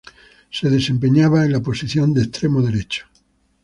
[0.49, 3.05] Se desempeñaba en la posición de extremo derecho.